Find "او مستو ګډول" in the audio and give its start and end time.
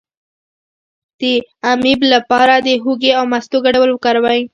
3.19-3.89